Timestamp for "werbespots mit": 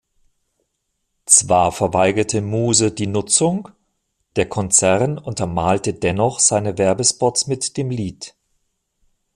6.79-7.77